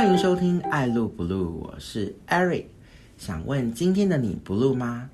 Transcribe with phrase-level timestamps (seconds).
[0.00, 2.64] 欢迎收听爱录不录，我是 Eric。
[3.18, 5.10] 想问今天的你不录吗？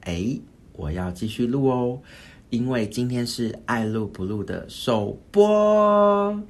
[0.00, 0.38] 哎，
[0.72, 2.00] 我要继续录哦，
[2.48, 6.42] 因为今天是爱录不录的首播，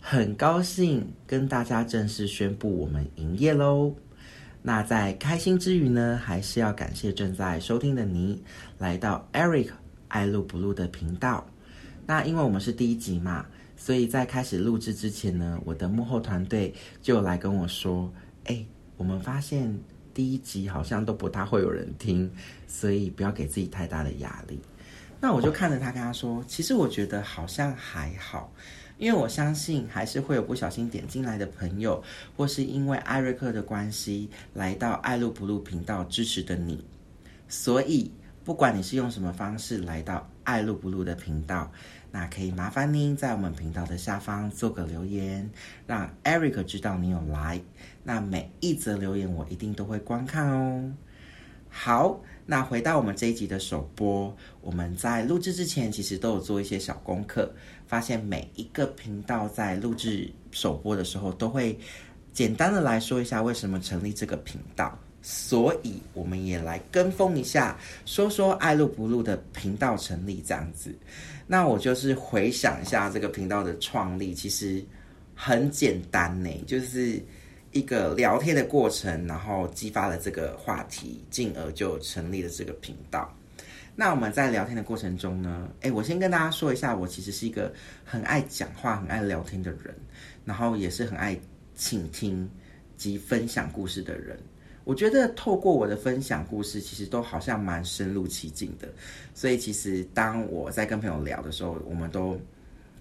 [0.00, 3.94] 很高兴跟大家正式宣布我们营业喽。
[4.60, 8.42] 那在开心之余呢，还是要感谢正在收听的你
[8.76, 9.68] 来到 Eric
[10.08, 11.46] 爱录不录的频道。
[12.08, 13.46] 那因为我们是第一集嘛。
[13.82, 18.12] 所以在开始录制之前呢，我的幕后团队就来跟我说
[18.44, 18.62] ：“哎，
[18.98, 19.74] 我们发现
[20.12, 22.30] 第一集好像都不大会有人听，
[22.66, 24.60] 所以不要给自己太大的压力。”
[25.18, 28.52] 那我就看着他跟他说：“其实我觉得好像还好，
[28.98, 32.04] 因为我相信还是会有不小心点进来的朋友，
[32.36, 36.84] 或是因为艾瑞克的关系来到爱录不录频道支持的你，
[37.48, 38.10] 所以
[38.50, 41.70] 不管你是用什么方式来到爱录不录的频道。”
[42.10, 45.48] 那可以麻烦您在我们频道的下方做个留言，
[45.86, 47.60] 让 Eric 知道你有来。
[48.02, 50.92] 那每一则留言我一定都会观看哦。
[51.68, 57.54] 好，那回到我们这一集的首播，我们在录制之前其实都有做一些小功课，
[57.86, 61.78] 发现每一个频道在录制首播的时候都会
[62.32, 64.98] 简单的来说一下为什么成立这个频道。
[65.22, 70.94] 所以我们也来跟风一下，说说爱录不录的频道成立这样子。
[71.46, 74.82] 那我就是回想一下这个频道的创立，其实
[75.34, 77.22] 很简单呢，就是
[77.72, 83.32] 一个聊天的过程，然后激发了这个话题，进而就成立了这个频道。
[83.96, 87.70] 那我们在聊天的过程中呢，诶，我先跟大家说一下，我其实是一个
[88.04, 89.94] 很爱讲话、很爱聊天的人，
[90.44, 91.38] 然后也是很爱
[91.74, 92.48] 倾听
[92.96, 94.38] 及分享故事的人。
[94.84, 98.88] 我觉得透过我的分享故事，其实都好像蛮深入其境的。
[99.34, 102.38] 所以其实当我在跟朋友聊的时候，我们都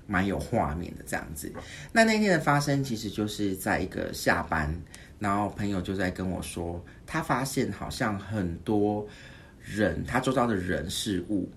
[0.06, 1.52] 蛮有画面的这样子。
[1.92, 4.74] 那那天的发生，其实就是在一个下班，
[5.20, 9.08] 然后朋友就在跟我说，他发现好像很多
[9.62, 11.50] 人，他周遭的人事物，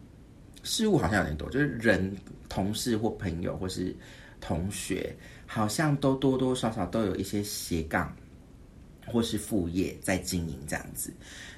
[0.62, 2.14] 事物好像有点多，就是人、
[2.48, 3.94] 同事或朋友或是
[4.40, 5.14] 同学，
[5.46, 8.14] 好像都多多少少都有一些斜杠。
[9.06, 11.12] 或是副业在经营这样子，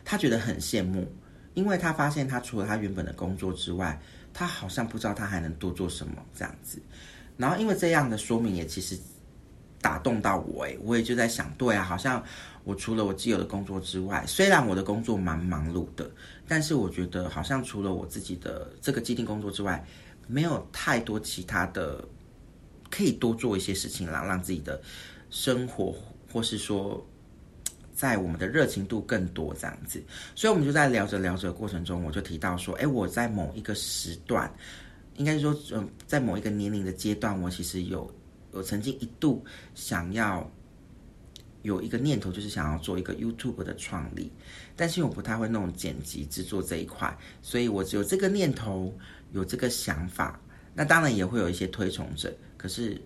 [0.04, 1.06] 他觉得很羡慕，
[1.52, 4.00] 因为他发现他除了他原本的工作之外，
[4.32, 6.80] 他好像不知道他还能多做什么这样子。
[7.36, 8.98] 然后因为这样的说明也其实
[9.80, 12.22] 打动到我，诶，我也就在想，对啊，好像
[12.64, 16.10] 我除了我既有的工作之外，虽然我的工作蛮忙碌的，
[16.48, 19.84] 但是我觉得好像除了我自己的这个既定工作之外，
[20.26, 22.02] 没有太多其他的
[22.90, 24.80] 可以多做一些事情，让让自己的
[25.28, 25.94] 生活
[26.32, 27.06] 或是说。
[27.94, 30.02] 在我们的热情度更多这样子，
[30.34, 34.52] 所以我们就在聊着聊着过程中，我就提到说，哎，我在某一个时段，
[35.16, 38.12] 应该说，嗯，在某一个年龄的阶段，我其实有，
[38.50, 39.44] 我曾经一度
[39.76, 40.50] 想要
[41.62, 44.30] 有一个念头，就是想要做一个 YouTube 的创立，
[44.74, 48.92] 但是我不太会弄剪辑制作这一块，所以我只有这个念头，
[49.30, 50.40] 有这个想法，
[50.74, 53.00] 那当然也会有一些推崇者，可是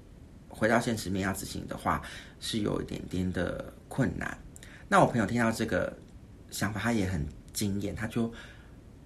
[0.49, 2.00] 回到现实面要执行的话，
[2.41, 4.37] 是有一点点的困难。
[4.88, 5.94] 那我朋友听到这个
[6.50, 7.22] 想法，他也很
[7.53, 8.32] 惊艳，他就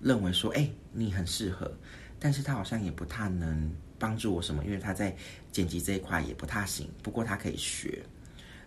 [0.01, 1.71] 认为说：“哎，你很适合，
[2.21, 5.15] 但是他好像也不太能帮助我什么，因为他在
[5.51, 6.89] 剪辑这一块也不太行。
[7.03, 8.01] 不过他可以学。”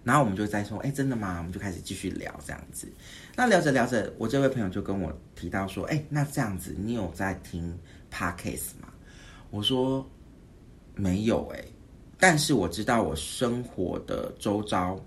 [0.04, 2.88] 然后我们就在说：“哎，真的吗？”我们就开始继续聊这样子。
[3.36, 7.76] 那聊着聊着，我这位朋友就跟我提到说：“哎，那这样子，你有在听
[8.12, 8.90] podcast 吗？”
[9.50, 10.06] 我说
[10.96, 11.64] ：“没有哎，
[12.20, 15.00] 但是我知道我生活的周遭。”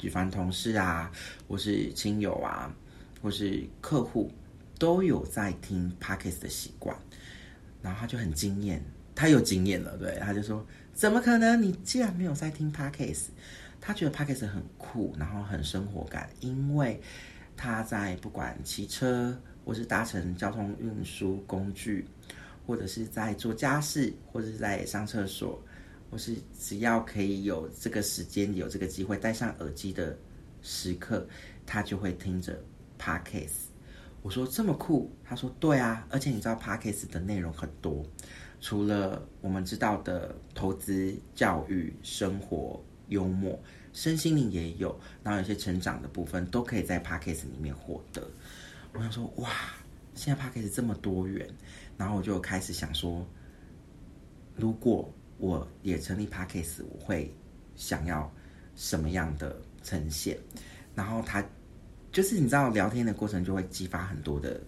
[0.00, 1.12] 举凡同事啊，
[1.46, 2.74] 或是亲友啊，
[3.20, 4.32] 或是客户，
[4.78, 6.96] 都有在听 Pockets 的习惯，
[7.82, 8.82] 然后他就很惊艳，
[9.14, 11.62] 他有经验了，对，他就说：怎么可能？
[11.62, 13.24] 你既然没有在听 Pockets，
[13.78, 16.98] 他觉得 Pockets 很酷，然后很生活感，因为
[17.54, 22.06] 他在不管骑车，或是搭乘交通运输工具，
[22.66, 25.62] 或者是在做家事，或者是在上厕所。
[26.10, 30.18] 或是只要可以有这个时间、有这个机会戴上耳机的
[30.62, 31.26] 时刻，
[31.64, 32.60] 他就会听着
[32.98, 33.68] Podcast。
[34.22, 38.04] 我说这么酷，他说对啊，而且你知道 Podcast 的内容很多，
[38.60, 43.58] 除了我们知道的投资、教育、生活、幽默、
[43.94, 48.28] 身心灵也有，然后有些成长的部分都可以在 Podcast 里面获得。
[48.92, 49.48] 我想说哇，
[50.14, 51.48] 现在 Podcast 这么多元，
[51.96, 53.26] 然后我就开始想说，
[54.54, 55.10] 如果
[55.40, 57.32] 我也成立 Podcast，我会
[57.74, 58.30] 想要
[58.76, 60.38] 什么样的呈现？
[60.94, 61.44] 然后他
[62.12, 64.60] 就是你知道，聊天的过程就会激发很多的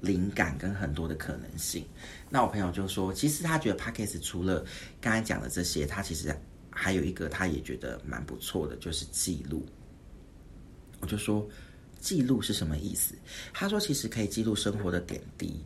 [0.00, 1.84] 灵感跟很多的可能性。
[2.30, 4.64] 那我朋友就说，其实他觉得 Podcast 除了
[5.00, 6.34] 刚才讲的这些，他其实
[6.70, 9.66] 还有一个他也觉得蛮不错的，就是记录。
[11.00, 11.46] 我就说
[12.00, 13.14] 记录是什么意思？
[13.52, 15.62] 他说其实可以记录生活的点滴，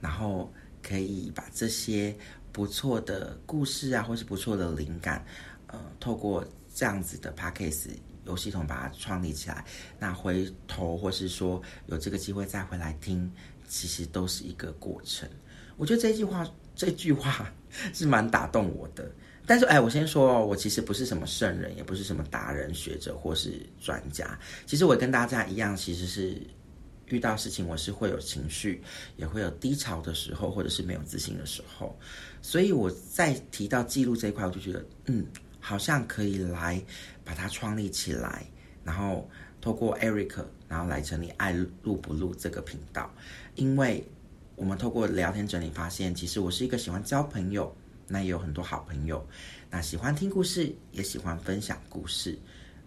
[0.00, 0.52] 然后
[0.82, 2.14] 可以把这些
[2.58, 5.24] 不错的故事啊，或是不错的灵感，
[5.68, 6.44] 呃，透过
[6.74, 9.64] 这样子的 p a c k a g e 由系统把它创立起来，
[9.96, 13.32] 那回头或是说有这个机会再回来听，
[13.68, 15.28] 其实都是一个过程。
[15.76, 16.44] 我觉得这句话，
[16.74, 17.48] 这句话
[17.94, 19.08] 是蛮打动我的。
[19.46, 24.36] 但是，哎，我先说，我其实不是什么圣人，也不是什么达人、学者或是专家。
[24.66, 26.42] 其实我跟大家一样，其实是
[27.10, 28.82] 遇到事情，我是会有情绪，
[29.16, 31.98] 也会有低潮的时候，或者是没有自信的时候。
[32.42, 35.26] 所以我在提到记录这一块，我就觉得，嗯，
[35.60, 36.82] 好像可以来
[37.24, 38.46] 把它创立起来，
[38.84, 39.28] 然后
[39.60, 41.52] 透过 Eric，然后来成立爱
[41.82, 43.12] 录不录这个频道。
[43.54, 44.04] 因为
[44.56, 47.74] 我们透过聊天整理发现，其实我是一个喜欢交朋友。
[48.10, 49.22] 那也有很多好朋友，
[49.68, 52.38] 那喜欢听故事，也喜欢分享故事。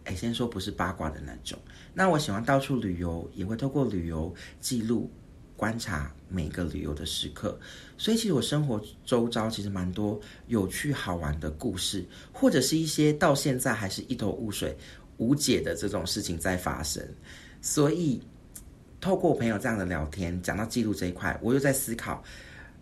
[0.06, 1.58] 哎，先说不是八卦的那种。
[1.94, 5.10] 那我喜欢到处旅游，也会透过旅游记录、
[5.56, 7.60] 观察每个旅游的时刻。
[7.98, 14.76] 所以，其实我生活周遭其实蛮多有趣好玩的故事，或者是一些到现在还是一头雾水、
[15.18, 17.06] 无解的这种事情在发生。
[17.62, 18.20] 所以，
[19.00, 22.24] 透过朋友这样的聊天，讲到记录这一块，我又在思考。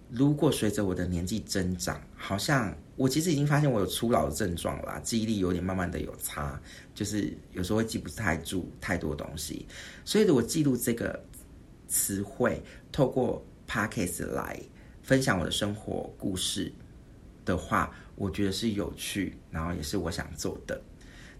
[0.10, 6.62] 如果随着我的年纪增长，好像我其实已经发现我有初老的症状了，记忆力有点慢慢的有差，
[6.94, 9.66] 就是有时候会记不太住太多东西。
[10.04, 11.18] 所以，如果记录这个
[11.88, 12.62] 词汇，
[12.92, 14.62] 透过 podcast 来
[15.02, 16.70] 分享我的生活故事
[17.46, 20.80] 的话，我觉得是有趣，然后也是我想做的。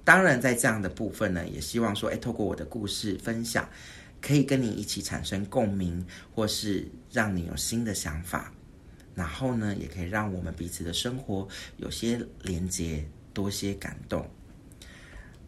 [0.06, 3.70] 当然，在这样的部分呢，也希望说，哎，透过我的故事分享，
[4.22, 8.50] 可以跟你一起产生共鸣，或是让你有新的想法。
[9.20, 11.46] 然后呢，也可以让我们彼此的生活
[11.76, 14.26] 有些连接，多些感动。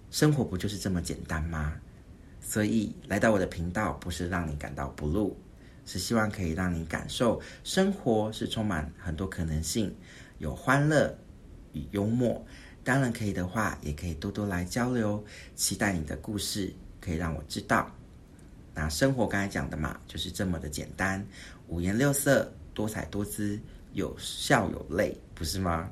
[0.10, 1.76] 生活不就是这么简单吗？
[2.42, 5.38] 所以来到我的频道，不是让你感到不露，
[5.86, 9.96] 是希望可以让你感受生活是充满很多可能性，
[10.40, 11.18] 有欢乐
[11.72, 12.46] 与幽默。
[12.84, 15.24] 当然可以的话，也可以多多来交流。
[15.56, 17.90] 期待你的故事可以让我知道。
[18.74, 21.26] 那生活刚才讲的嘛，就是这么的简单，
[21.70, 22.52] 五颜六色。
[22.74, 23.60] 多彩多姿，
[23.94, 25.90] 有笑有泪，不是吗？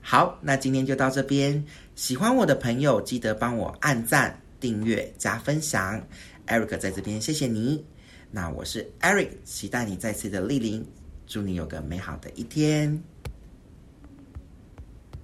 [0.00, 1.62] 好，那今天就到这边。
[1.94, 6.02] 喜欢我的朋友，记得帮我按赞、订阅、加分享。
[6.46, 7.84] Eric 在这边，谢谢你。
[8.30, 10.86] 那我是 Eric，期待你再次的莅临。
[11.26, 13.02] 祝你有个美好的一天。